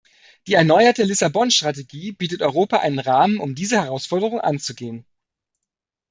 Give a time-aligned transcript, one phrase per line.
[0.47, 5.05] Die erneuerte Lissabon-Strategie bietet Europa einen Rahmen, um diese Herausforderung anzugehen.